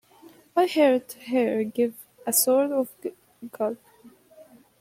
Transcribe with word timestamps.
I 0.55 0.65
heard 0.65 1.11
her 1.27 1.63
give 1.63 1.93
a 2.25 2.33
sort 2.33 2.71
of 2.71 2.89
gulp. 3.51 3.77